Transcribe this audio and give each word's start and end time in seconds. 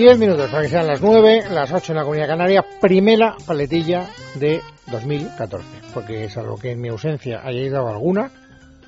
10 0.00 0.18
minutos 0.18 0.50
para 0.50 0.62
que 0.62 0.70
sean 0.70 0.86
las 0.86 1.02
9, 1.02 1.42
las 1.50 1.70
8 1.70 1.92
en 1.92 1.96
la 1.96 2.04
Comunidad 2.04 2.28
Canaria, 2.28 2.64
primera 2.80 3.36
paletilla 3.46 4.08
de 4.36 4.62
2014. 4.90 5.66
Porque 5.92 6.26
salvo 6.30 6.56
que 6.56 6.70
en 6.70 6.80
mi 6.80 6.88
ausencia 6.88 7.42
hayáis 7.44 7.70
dado 7.70 7.88
alguna, 7.88 8.30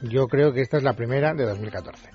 yo 0.00 0.26
creo 0.26 0.54
que 0.54 0.62
esta 0.62 0.78
es 0.78 0.82
la 0.82 0.94
primera 0.94 1.34
de 1.34 1.44
2014. 1.44 2.08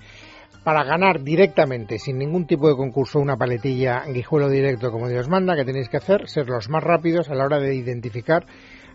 Para 0.64 0.84
ganar 0.84 1.22
directamente, 1.22 2.00
sin 2.00 2.18
ningún 2.18 2.48
tipo 2.48 2.68
de 2.70 2.76
concurso, 2.76 3.20
una 3.20 3.38
paletilla 3.38 4.04
guijuelo 4.08 4.50
directo 4.50 4.92
como 4.92 5.08
Dios 5.08 5.30
manda, 5.30 5.56
que 5.56 5.64
tenéis 5.64 5.90
que 5.90 5.98
hacer, 5.98 6.28
ser 6.28 6.50
los 6.50 6.68
más 6.68 6.84
rápidos 6.84 7.30
a 7.30 7.36
la 7.36 7.46
hora 7.46 7.60
de 7.60 7.76
identificar 7.76 8.48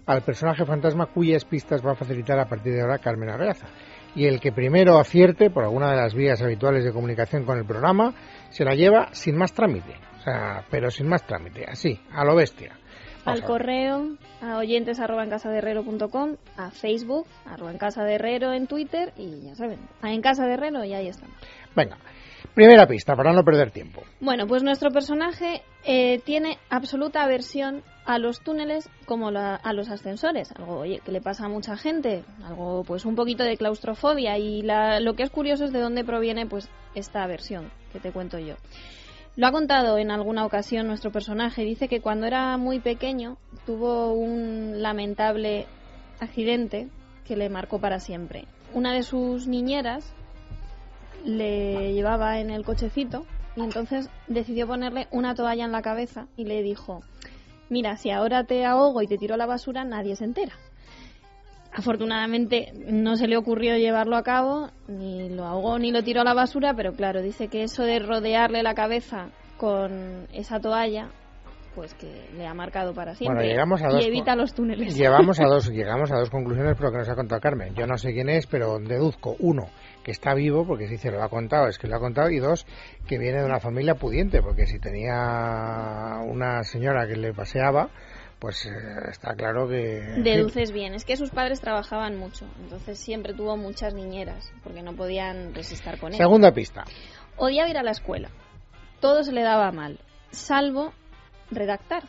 al 0.07 0.23
personaje 0.23 0.65
fantasma 0.65 1.07
cuyas 1.07 1.45
pistas 1.45 1.81
va 1.81 1.93
a 1.93 1.95
facilitar 1.95 2.41
a 2.41 2.49
partir 2.49 2.73
de 2.73 2.81
ahora 2.81 2.99
Carmen 2.99 3.29
Arreaza. 3.29 3.69
Y 4.15 4.27
el 4.27 4.41
que 4.41 4.53
primero 4.53 4.99
acierte 4.99 5.51
por 5.51 5.65
alguna 5.65 5.91
de 5.91 5.97
las 5.97 6.15
vías 6.15 6.43
habituales 6.43 6.85
de 6.85 6.93
comunicación 6.93 7.45
con 7.45 7.59
el 7.59 7.65
programa 7.65 8.15
se 8.51 8.65
la 8.65 8.75
lleva 8.75 9.09
sin 9.13 9.37
más 9.37 9.53
trámite. 9.53 9.95
O 10.19 10.23
sea, 10.23 10.65
pero 10.71 10.91
sin 10.91 11.09
más 11.09 11.27
trámite, 11.27 11.65
así, 11.67 11.99
a 12.13 12.25
lo 12.25 12.37
bestia. 12.37 12.77
Al 13.25 13.43
correo, 13.45 14.17
a 14.41 14.57
oyentes 14.59 14.99
arroba 14.99 15.23
en 15.23 15.31
casa 15.31 15.49
de 15.51 15.59
herrero 15.59 15.85
punto 15.85 16.09
com, 16.09 16.37
a 16.57 16.71
Facebook, 16.71 17.27
arroba 17.47 17.71
en 17.71 17.79
casa 17.79 18.05
de 18.05 18.15
herrero 18.15 18.53
en 18.53 18.67
Twitter 18.67 19.13
y 19.17 19.43
ya 19.43 19.55
saben, 19.55 19.79
a 20.01 20.13
en 20.13 20.21
casa 20.21 20.45
de 20.45 20.55
herrero 20.55 20.85
y 20.85 20.93
ahí 20.93 21.09
estamos. 21.09 21.37
Venga, 21.75 21.99
primera 22.55 22.87
pista 22.87 23.17
para 23.17 23.33
no 23.33 23.45
perder 23.45 23.71
tiempo. 23.71 24.03
Bueno, 24.21 24.47
pues 24.47 24.63
nuestro 24.63 24.91
personaje 24.91 25.63
eh, 25.85 26.21
tiene 26.25 26.59
absoluta 26.71 27.23
aversión 27.23 27.83
a 28.05 28.19
los 28.19 28.41
túneles 28.41 28.89
como 29.07 29.29
a 29.29 29.73
los 29.73 29.89
ascensores, 29.89 30.53
algo 30.53 30.83
que 30.83 31.13
le 31.13 31.21
pasa 31.21 31.47
a 31.47 31.49
mucha 31.49 31.77
gente, 31.77 32.25
algo 32.45 32.83
pues 32.85 33.05
un 33.05 33.15
poquito 33.15 33.45
de 33.45 33.57
claustrofobia 33.57 34.39
y 34.39 34.63
lo 34.63 35.15
que 35.15 35.23
es 35.23 35.31
curioso 35.31 35.65
es 35.65 35.73
de 35.73 35.81
dónde 35.81 36.05
proviene 36.05 36.47
pues 36.47 36.69
esta 36.95 37.23
aversión 37.23 37.71
que 37.93 38.01
te 38.01 38.13
cuento 38.13 38.39
yo. 38.39 38.57
Lo 39.37 39.47
ha 39.47 39.53
contado 39.53 39.97
en 39.99 40.11
alguna 40.11 40.45
ocasión 40.45 40.87
nuestro 40.87 41.11
personaje, 41.11 41.63
dice 41.63 41.89
que 41.89 42.01
cuando 42.01 42.27
era 42.27 42.57
muy 42.59 42.81
pequeño 42.81 43.39
tuvo 43.65 44.13
un 44.13 44.83
lamentable 44.83 45.67
accidente 46.21 46.89
que 47.25 47.37
le 47.37 47.49
marcó 47.49 47.79
para 47.81 47.99
siempre. 47.99 48.45
Una 48.75 48.93
de 48.93 49.03
sus 49.03 49.47
niñeras 49.47 50.13
le 51.25 51.93
llevaba 51.93 52.41
en 52.41 52.51
el 52.51 52.65
cochecito 52.65 53.27
y 53.57 53.61
entonces 53.61 54.09
decidió 54.29 54.67
ponerle 54.67 55.09
una 55.11 55.35
toalla 55.35 55.65
en 55.65 55.73
la 55.73 55.83
cabeza 55.83 56.27
y 56.37 56.45
le 56.45 56.63
dijo, 56.63 57.03
mira, 57.69 57.97
si 57.97 58.11
ahora 58.11 58.45
te 58.45 58.65
ahogo 58.65 59.03
y 59.03 59.07
te 59.07 59.19
tiro 59.19 59.35
a 59.35 59.39
la 59.39 59.47
basura, 59.47 59.85
nadie 59.85 60.17
se 60.17 60.25
entera. 60.25 60.53
Afortunadamente 61.75 62.73
no 62.87 63.17
se 63.17 63.27
le 63.27 63.37
ocurrió 63.37 63.77
llevarlo 63.79 64.17
a 64.17 64.23
cabo, 64.23 64.71
ni 64.89 65.31
lo 65.31 65.47
ahogó 65.47 65.79
ni 65.79 65.91
lo 65.91 66.03
tiró 66.03 66.21
a 66.21 66.25
la 66.25 66.35
basura, 66.35 66.75
pero 66.75 66.93
claro, 66.93 67.23
dice 67.23 67.49
que 67.49 67.63
eso 67.63 67.83
de 67.85 67.99
rodearle 67.99 68.63
la 68.63 68.75
cabeza 68.75 69.29
con 69.57 70.27
esa 70.33 70.61
toalla, 70.61 71.09
pues 71.75 71.95
que 71.95 72.29
le 72.37 72.47
ha 72.47 72.55
marcado 72.55 72.93
para 72.95 73.15
siempre. 73.15 73.37
Bueno, 73.37 73.51
llegamos 73.51 73.83
a 73.83 73.89
dos 73.89 74.05
y 74.05 74.09
evita 74.09 74.37
los 74.37 74.55
túneles. 74.55 74.97
Llevamos 74.97 75.41
a 75.41 75.45
dos, 75.45 75.71
llegamos 75.71 76.11
a 76.13 76.19
dos 76.19 76.31
conclusiones 76.31 76.75
por 76.77 76.87
lo 76.87 76.93
que 76.93 76.99
nos 76.99 77.09
ha 77.09 77.15
contado 77.15 77.41
Carmen. 77.41 77.75
Yo 77.75 77.87
no 77.87 77.97
sé 77.97 78.13
quién 78.13 78.29
es, 78.29 78.47
pero 78.47 78.79
deduzco, 78.79 79.37
uno, 79.39 79.69
que 80.03 80.11
está 80.11 80.35
vivo, 80.35 80.67
porque 80.67 80.89
si 80.89 80.99
se 80.99 81.11
lo 81.11 81.23
ha 81.23 81.29
contado, 81.29 81.69
es 81.69 81.79
que 81.79 81.89
lo 81.89 81.97
ha 81.97 82.01
contado, 82.01 82.31
y 82.31 82.39
dos, 82.39 82.67
que 83.07 83.19
viene 83.19 83.41
de 83.41 83.45
una 83.47 83.61
familia 83.61 83.95
pudiente, 83.95 84.43
porque 84.43 84.67
si 84.67 84.79
tenía 84.79 86.21
una 86.27 86.63
señora 86.65 87.07
que 87.07 87.17
le 87.17 87.33
paseaba, 87.33 87.91
pues 88.39 88.67
eh, 88.67 88.71
está 89.11 89.35
claro 89.35 89.69
que... 89.69 90.01
Deduces 90.23 90.73
bien, 90.73 90.95
es 90.95 91.05
que 91.05 91.17
sus 91.17 91.31
padres 91.31 91.61
trabajaban 91.61 92.17
mucho, 92.17 92.47
entonces 92.61 92.99
siempre 92.99 93.35
tuvo 93.35 93.57
muchas 93.57 93.95
niñeras, 93.95 94.53
porque 94.65 94.83
no 94.83 94.95
podían 94.95 95.55
resistir 95.55 95.99
con 96.01 96.13
él. 96.13 96.19
Segunda 96.19 96.53
pista. 96.53 96.85
Odiaba 97.37 97.71
ir 97.71 97.79
a 97.79 97.83
la 97.83 97.93
escuela. 97.93 98.31
Todo 99.01 99.23
se 99.23 99.33
le 99.33 99.43
daba 99.43 99.71
mal, 99.73 100.01
salvo 100.31 100.93
redactar. 101.53 102.03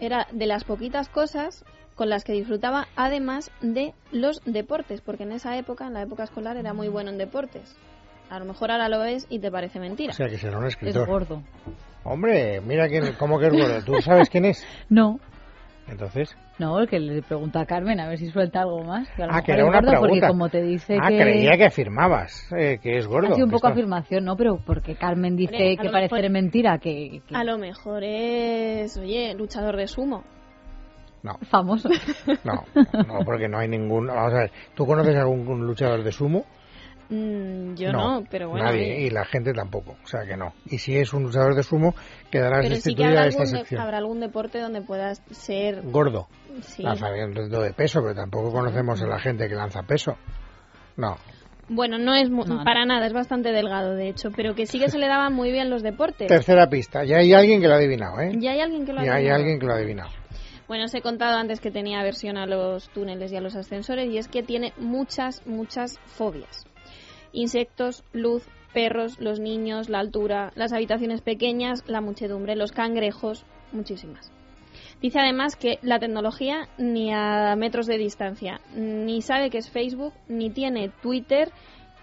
Era 0.00 0.26
de 0.30 0.46
las 0.46 0.64
poquitas 0.64 1.08
cosas 1.08 1.64
con 1.94 2.08
las 2.08 2.22
que 2.22 2.32
disfrutaba, 2.32 2.86
además 2.94 3.50
de 3.60 3.92
los 4.12 4.40
deportes, 4.44 5.00
porque 5.00 5.24
en 5.24 5.32
esa 5.32 5.58
época, 5.58 5.86
en 5.86 5.94
la 5.94 6.02
época 6.02 6.22
escolar, 6.22 6.56
era 6.56 6.72
muy 6.72 6.88
bueno 6.88 7.10
en 7.10 7.18
deportes. 7.18 7.76
A 8.30 8.38
lo 8.38 8.44
mejor 8.44 8.70
ahora 8.70 8.88
lo 8.88 9.00
ves 9.00 9.26
y 9.28 9.40
te 9.40 9.50
parece 9.50 9.80
mentira. 9.80 10.12
O 10.12 10.14
sea, 10.14 10.28
que 10.28 10.38
será 10.38 10.58
un 10.58 10.66
Es 10.66 10.96
gordo. 11.06 11.42
Hombre, 12.04 12.60
mira 12.60 12.88
quién, 12.88 13.14
cómo 13.18 13.38
que 13.38 13.46
es 13.46 13.52
gordo. 13.52 13.82
¿Tú 13.84 14.00
sabes 14.00 14.30
quién 14.30 14.44
es? 14.44 14.64
No, 14.88 15.18
Entonces, 15.90 16.36
no, 16.58 16.78
el 16.80 16.88
que 16.88 17.00
le 17.00 17.22
pregunta 17.22 17.60
a 17.60 17.66
Carmen 17.66 17.98
a 18.00 18.08
ver 18.08 18.18
si 18.18 18.28
suelta 18.30 18.60
algo 18.60 18.84
más. 18.84 19.08
que 19.10 19.22
a 19.22 19.26
lo 19.26 19.32
ah, 19.32 19.42
que 19.42 19.52
mejor 19.52 19.54
era 19.54 19.62
es 19.62 19.68
una 19.68 19.80
gordo, 19.80 20.02
pregunta. 20.02 20.26
Porque 20.26 20.28
como 20.28 20.48
te 20.50 20.62
dice 20.62 20.98
ah, 21.00 21.08
que... 21.08 21.18
creía 21.20 21.56
que 21.56 21.64
afirmabas 21.64 22.52
eh, 22.52 22.78
que 22.82 22.98
es 22.98 23.06
gordo. 23.06 23.28
Ha 23.28 23.34
sido 23.34 23.46
un 23.46 23.50
poco 23.50 23.68
está- 23.68 23.72
afirmación, 23.78 24.24
¿no? 24.24 24.36
Pero 24.36 24.58
porque 24.64 24.94
Carmen 24.96 25.34
dice 25.36 25.76
a 25.78 25.82
que 25.82 25.88
parece 25.90 26.14
mejor- 26.14 26.30
mentira, 26.30 26.78
que, 26.78 27.22
que 27.26 27.34
A 27.34 27.42
lo 27.44 27.58
mejor 27.58 28.02
es, 28.04 28.96
oye, 28.98 29.34
luchador 29.34 29.76
de 29.76 29.86
sumo. 29.86 30.24
No, 31.22 31.36
famoso. 31.50 31.88
no, 32.44 32.64
no, 32.74 33.24
porque 33.24 33.48
no 33.48 33.58
hay 33.58 33.68
ningún... 33.68 34.06
Vamos 34.06 34.32
a 34.34 34.38
ver, 34.38 34.52
¿tú 34.74 34.86
conoces 34.86 35.16
algún 35.16 35.66
luchador 35.66 36.02
de 36.04 36.12
sumo? 36.12 36.44
Mm, 37.10 37.74
yo 37.74 37.90
no, 37.92 38.22
pero 38.30 38.50
bueno. 38.50 38.66
Nadie, 38.66 39.00
y 39.06 39.10
la 39.10 39.24
gente 39.24 39.52
tampoco, 39.54 39.96
o 40.04 40.06
sea 40.06 40.26
que 40.26 40.36
no. 40.36 40.52
Y 40.66 40.78
si 40.78 40.96
es 40.96 41.12
un 41.14 41.22
luchador 41.22 41.54
de 41.54 41.62
sumo, 41.62 41.94
quedarás 42.30 42.60
Pero 42.62 42.64
sí 42.64 42.68
que 42.68 42.74
destituida 42.74 43.08
habrá 43.08 43.22
de 43.22 43.28
esta 43.28 43.42
algún, 43.42 43.52
de- 43.54 43.58
sección. 43.60 43.80
habrá 43.80 43.98
algún 43.98 44.20
deporte 44.20 44.60
donde 44.60 44.82
puedas 44.82 45.22
ser... 45.30 45.80
Gordo, 45.84 46.28
Sí. 46.60 46.82
lanzamiento 46.82 47.60
de 47.62 47.72
peso, 47.72 48.00
pero 48.02 48.14
tampoco 48.14 48.50
conocemos 48.52 49.00
a 49.02 49.06
la 49.06 49.18
gente 49.20 49.48
que 49.48 49.54
lanza 49.54 49.82
peso. 49.84 50.16
No, 50.96 51.16
Bueno, 51.70 51.98
no 51.98 52.14
es 52.14 52.30
mu- 52.30 52.44
No, 52.44 52.56
no. 52.56 52.64
para 52.64 52.84
nada, 52.86 53.06
es 53.06 53.12
bastante 53.12 53.52
delgado 53.52 53.94
de 53.94 54.08
hecho, 54.08 54.30
pero 54.34 54.54
que 54.54 54.66
sí 54.66 54.78
que 54.80 54.88
se 54.88 54.98
le 54.98 55.06
daban 55.06 55.32
muy 55.34 55.52
bien 55.52 55.68
los 55.70 55.82
deportes. 55.82 56.26
tercera 56.28 56.68
pista, 56.68 57.04
ya 57.04 57.18
hay 57.18 57.32
alguien 57.34 57.60
que 57.60 57.68
lo 57.68 57.74
ha 57.74 57.76
adivinado, 57.76 58.20
¿eh? 58.20 58.32
Ya 58.38 58.52
hay 58.52 58.60
alguien 58.60 58.84
que 58.86 58.92
lo 58.92 59.00
ha 59.00 59.04
Ya 59.04 59.14
hay 59.14 59.28
alguien 59.28 59.58
que 59.60 59.66
lo 59.66 59.72
ha 59.72 59.76
adivinado. 59.76 60.10
Bueno, 60.66 60.84
os 60.86 60.94
he 60.94 61.00
contado 61.00 61.36
antes 61.38 61.60
que 61.60 61.70
tenía 61.70 62.00
aversión 62.00 62.36
a 62.36 62.46
los 62.46 62.88
túneles 62.90 63.32
y 63.32 63.36
a 63.36 63.40
los 63.40 63.54
ascensores 63.56 64.10
y 64.10 64.18
es 64.18 64.28
que 64.28 64.42
tiene 64.42 64.72
muchas, 64.78 65.46
muchas 65.46 65.98
fobias. 66.06 66.66
Insectos, 67.32 68.04
luz, 68.12 68.46
perros, 68.72 69.18
los 69.20 69.40
niños, 69.40 69.88
la 69.88 70.00
altura, 70.00 70.52
las 70.54 70.72
habitaciones 70.72 71.20
pequeñas, 71.20 71.84
la 71.86 72.00
muchedumbre, 72.00 72.56
los 72.56 72.72
cangrejos, 72.72 73.44
muchísimas. 73.72 74.30
Dice 75.00 75.20
además 75.20 75.56
que 75.56 75.78
la 75.82 75.98
tecnología 75.98 76.68
ni 76.76 77.12
a 77.12 77.54
metros 77.56 77.86
de 77.86 77.98
distancia, 77.98 78.60
ni 78.74 79.22
sabe 79.22 79.50
que 79.50 79.58
es 79.58 79.70
Facebook, 79.70 80.12
ni 80.28 80.50
tiene 80.50 80.90
Twitter, 81.02 81.50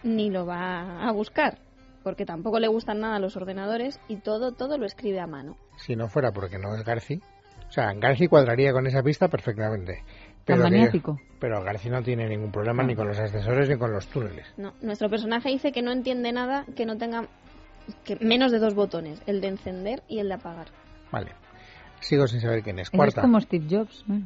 ni 0.03 0.29
lo 0.29 0.45
va 0.45 1.07
a 1.07 1.11
buscar, 1.11 1.57
porque 2.03 2.25
tampoco 2.25 2.59
le 2.59 2.67
gustan 2.67 2.99
nada 2.99 3.19
los 3.19 3.35
ordenadores 3.35 3.99
y 4.07 4.17
todo, 4.17 4.53
todo 4.53 4.77
lo 4.77 4.85
escribe 4.85 5.19
a 5.19 5.27
mano. 5.27 5.57
Si 5.77 5.95
no 5.95 6.07
fuera 6.07 6.31
porque 6.31 6.57
no 6.57 6.73
es 6.75 6.83
Garci, 6.83 7.19
o 7.67 7.71
sea, 7.71 7.91
Garci 7.93 8.27
cuadraría 8.27 8.71
con 8.71 8.87
esa 8.87 9.03
pista 9.03 9.27
perfectamente. 9.27 10.03
Tan 10.45 10.57
Pero, 10.57 10.63
que- 10.65 10.71
maniático. 10.71 11.19
pero 11.39 11.63
Garci 11.63 11.89
no 11.89 12.01
tiene 12.03 12.27
ningún 12.29 12.51
problema 12.51 12.83
ni 12.83 12.95
con 12.95 13.07
los 13.07 13.17
ascensores 13.19 13.67
ni 13.67 13.77
con 13.77 13.91
los 13.91 14.07
túneles. 14.07 14.45
No, 14.57 14.73
nuestro 14.81 15.09
personaje 15.09 15.49
dice 15.49 15.71
que 15.71 15.81
no 15.81 15.91
entiende 15.91 16.31
nada 16.31 16.65
que 16.75 16.85
no 16.85 16.97
tenga 16.97 17.25
que 18.03 18.15
menos 18.17 18.51
de 18.51 18.59
dos 18.59 18.73
botones, 18.75 19.21
el 19.27 19.41
de 19.41 19.47
encender 19.47 20.03
y 20.07 20.19
el 20.19 20.27
de 20.27 20.35
apagar. 20.35 20.67
Vale. 21.11 21.31
Sigo 21.99 22.27
sin 22.27 22.41
saber 22.41 22.61
quién 22.63 22.77
es. 22.79 22.89
Cuarta. 22.89 23.21
es 23.21 23.25
como 23.25 23.39
Steve 23.41 23.65
Jobs. 23.69 24.03
¿no? 24.07 24.21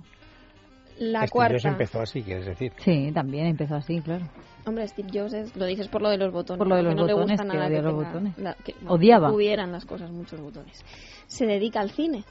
La 0.98 1.20
Steve 1.20 1.32
cuarta. 1.32 1.54
Jobs 1.54 1.66
empezó 1.66 2.02
así, 2.02 2.22
quieres 2.24 2.46
decir. 2.46 2.74
Sí, 2.80 3.12
también 3.14 3.48
empezó 3.48 3.76
así, 3.76 4.02
claro. 4.02 4.26
Hombre, 4.66 4.86
Steve 4.90 5.10
Jobs 5.14 5.34
es- 5.34 5.56
lo 5.56 5.66
dices 5.66 5.88
por 5.88 6.02
lo 6.02 6.10
de 6.10 6.18
los 6.18 6.34
botones. 6.34 6.58
Por 6.58 6.68
lo 6.68 6.76
de 6.76 6.82
que 6.82 6.86
los 6.88 6.96
no 6.96 7.06
le 7.06 7.14
botones, 7.14 7.38
gusta 7.40 7.44
que 7.52 7.58
nada 7.58 7.68
odia 7.70 7.78
que 7.78 7.82
los 7.84 7.94
tenga 7.96 8.08
botones. 8.10 8.38
la- 8.38 8.54
que- 8.56 8.76
Odiaba. 8.88 9.32
Hubieran 9.32 9.72
las 9.72 9.86
cosas 9.86 10.12
muchos 10.12 10.42
botones. 10.42 10.84
Se 11.28 11.46
dedica 11.46 11.80
al 11.80 11.92
cine. 11.92 12.26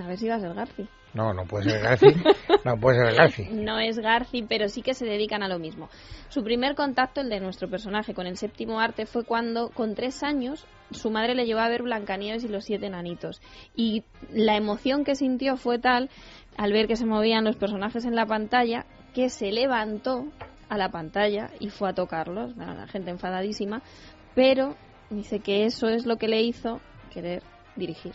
A 0.00 0.06
ver 0.06 0.18
si 0.18 0.28
va 0.28 0.36
a 0.36 0.40
ser 0.40 0.54
Garci. 0.54 0.86
No, 1.14 1.32
no 1.32 1.44
puede 1.44 1.70
ser 1.70 1.82
Garci. 1.82 2.06
no 2.64 2.76
puede 2.78 2.98
ser 2.98 3.14
Garci. 3.14 3.44
No 3.50 3.78
es 3.78 3.98
Garci, 3.98 4.42
pero 4.42 4.68
sí 4.68 4.82
que 4.82 4.94
se 4.94 5.06
dedican 5.06 5.42
a 5.42 5.48
lo 5.48 5.58
mismo. 5.58 5.88
Su 6.28 6.42
primer 6.44 6.74
contacto, 6.74 7.20
el 7.20 7.30
de 7.30 7.40
nuestro 7.40 7.68
personaje 7.70 8.12
con 8.12 8.26
el 8.26 8.36
séptimo 8.36 8.80
arte, 8.80 9.06
fue 9.06 9.24
cuando, 9.24 9.70
con 9.70 9.94
tres 9.94 10.22
años, 10.22 10.66
su 10.90 11.10
madre 11.10 11.34
le 11.34 11.46
llevó 11.46 11.60
a 11.60 11.68
ver 11.68 11.82
Blancanieves 11.82 12.44
y 12.44 12.48
los 12.48 12.64
siete 12.64 12.86
enanitos. 12.86 13.40
Y 13.74 14.04
la 14.30 14.56
emoción 14.56 15.04
que 15.04 15.14
sintió 15.14 15.56
fue 15.56 15.78
tal, 15.78 16.10
al 16.56 16.72
ver 16.72 16.86
que 16.86 16.96
se 16.96 17.06
movían 17.06 17.44
los 17.44 17.56
personajes 17.56 18.04
en 18.04 18.14
la 18.14 18.26
pantalla, 18.26 18.84
que 19.14 19.30
se 19.30 19.52
levantó 19.52 20.26
a 20.68 20.76
la 20.76 20.90
pantalla 20.90 21.50
y 21.60 21.70
fue 21.70 21.88
a 21.88 21.94
tocarlos. 21.94 22.54
Bueno, 22.54 22.74
la 22.74 22.86
gente 22.86 23.10
enfadadísima, 23.10 23.82
pero 24.34 24.74
dice 25.10 25.40
que 25.40 25.64
eso 25.64 25.88
es 25.88 26.04
lo 26.04 26.16
que 26.16 26.28
le 26.28 26.42
hizo 26.42 26.80
querer 27.10 27.42
dirigir. 27.76 28.12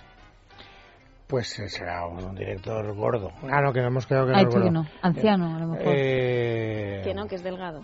Pues 1.31 1.57
eh, 1.59 1.69
será 1.69 2.05
un 2.07 2.35
director 2.35 2.93
gordo. 2.93 3.31
Ah, 3.49 3.61
no, 3.61 3.71
que 3.71 3.79
no 3.79 3.87
hemos 3.87 4.05
quedado 4.05 4.25
que 4.27 4.33
no 4.33 4.37
dicho 4.39 4.51
gordo. 4.51 4.65
que 4.65 4.71
no. 4.71 4.85
Anciano, 5.01 5.55
a 5.55 5.59
lo 5.59 5.67
mejor. 5.67 5.93
Eh, 5.95 7.01
Que 7.05 7.13
no, 7.13 7.25
que 7.25 7.35
es 7.35 7.43
delgado. 7.43 7.83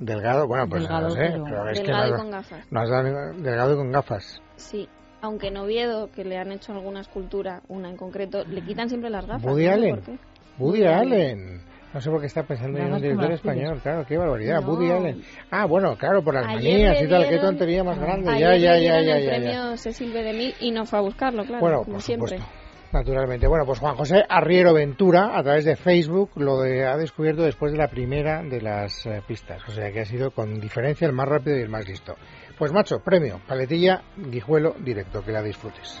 Delgado, 0.00 0.48
bueno, 0.48 0.66
pues 0.68 0.82
Delgado, 0.82 1.08
no 1.08 1.14
sé. 1.14 1.20
pero- 1.30 1.44
Pero 1.44 1.70
es 1.70 1.78
que 1.80 1.86
delgado 1.86 2.08
no, 2.10 2.14
y 2.16 2.18
con 2.18 2.30
gafas. 2.32 2.66
no 2.72 2.80
has 2.80 2.90
dado 2.90 3.32
delgado 3.34 3.72
y 3.74 3.76
con 3.76 3.92
gafas. 3.92 4.42
Sí, 4.56 4.88
aunque 5.22 5.46
en 5.48 5.56
Oviedo, 5.56 6.10
que 6.10 6.24
le 6.24 6.36
han 6.36 6.50
hecho 6.50 6.72
alguna 6.72 7.00
escultura, 7.00 7.62
una 7.68 7.88
en 7.90 7.96
concreto, 7.96 8.44
le 8.44 8.60
quitan 8.62 8.88
siempre 8.88 9.08
las 9.08 9.24
gafas. 9.24 9.44
Woody 9.44 9.64
no 9.66 9.70
sé 9.70 9.72
Allen. 9.72 9.94
por 9.94 10.04
qué. 10.04 10.18
Woody 10.58 10.84
Allen. 10.84 11.60
No 11.94 12.00
sé 12.00 12.10
por 12.10 12.20
qué 12.20 12.26
está 12.26 12.42
pensando 12.42 12.76
en 12.80 12.92
un 12.92 13.00
director 13.00 13.30
español, 13.30 13.78
claro, 13.80 14.04
qué 14.04 14.18
barbaridad. 14.18 14.60
No. 14.62 14.66
Woody 14.72 14.90
Allen. 14.90 15.22
Ah, 15.52 15.64
bueno, 15.66 15.96
claro, 15.96 16.24
por 16.24 16.34
las 16.34 16.44
Ayer 16.48 16.88
manías 16.88 17.02
y 17.02 17.08
tal, 17.08 17.28
qué 17.28 17.38
tontería 17.38 17.84
más 17.84 18.00
grande. 18.00 18.32
Ayer 18.32 18.58
Ya, 18.60 18.76
ya, 18.76 18.78
ya, 18.78 19.00
ya, 19.00 19.16
el 19.16 19.24
ya, 19.26 19.30
ya. 19.30 19.30
premio 19.36 19.76
Cecil 19.76 20.12
B. 20.12 20.22
DeMille 20.24 20.54
y 20.58 20.72
no 20.72 20.86
fue 20.86 20.98
a 20.98 21.02
buscarlo, 21.02 21.44
claro, 21.44 21.60
Bueno, 21.60 21.78
como 21.84 21.92
por 21.92 22.02
siempre. 22.02 22.38
supuesto. 22.38 22.63
Naturalmente. 22.94 23.48
Bueno, 23.48 23.66
pues 23.66 23.80
Juan 23.80 23.96
José 23.96 24.22
Arriero 24.28 24.72
Ventura, 24.72 25.36
a 25.36 25.42
través 25.42 25.64
de 25.64 25.74
Facebook, 25.74 26.30
lo 26.36 26.60
de- 26.60 26.86
ha 26.86 26.96
descubierto 26.96 27.42
después 27.42 27.72
de 27.72 27.78
la 27.78 27.88
primera 27.88 28.42
de 28.44 28.60
las 28.62 29.04
eh, 29.06 29.20
pistas. 29.26 29.60
O 29.68 29.72
sea 29.72 29.90
que 29.90 30.00
ha 30.00 30.04
sido 30.04 30.30
con 30.30 30.60
diferencia 30.60 31.04
el 31.08 31.12
más 31.12 31.28
rápido 31.28 31.58
y 31.58 31.62
el 31.62 31.68
más 31.68 31.88
listo. 31.88 32.14
Pues 32.56 32.72
macho, 32.72 33.00
premio, 33.00 33.40
paletilla, 33.48 34.02
guijuelo 34.16 34.76
directo, 34.78 35.24
que 35.24 35.32
la 35.32 35.42
disfrutes. 35.42 36.00